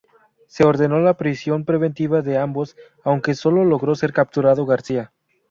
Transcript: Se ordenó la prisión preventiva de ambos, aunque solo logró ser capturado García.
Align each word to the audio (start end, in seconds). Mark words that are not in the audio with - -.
Se 0.47 0.63
ordenó 0.63 0.99
la 0.99 1.13
prisión 1.15 1.63
preventiva 1.63 2.23
de 2.23 2.35
ambos, 2.39 2.75
aunque 3.03 3.35
solo 3.35 3.63
logró 3.63 3.93
ser 3.93 4.13
capturado 4.13 4.65
García. 4.65 5.13